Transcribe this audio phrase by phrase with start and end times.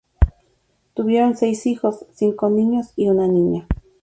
[0.95, 3.67] Tuvieron seis hijos, cinco niños y una niña.